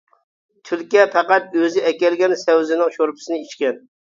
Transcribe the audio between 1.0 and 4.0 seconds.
پەقەت ئۆزى ئەكەلگەن سەۋزىنىڭ شورپىسىنى ئىچكەن.